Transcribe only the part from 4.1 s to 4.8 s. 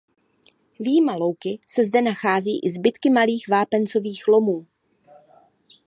lomů.